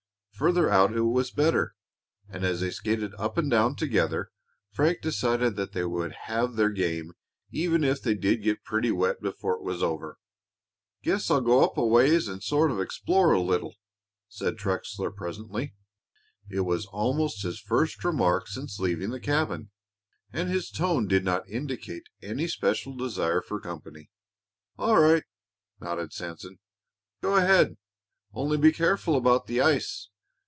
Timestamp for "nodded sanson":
25.79-26.57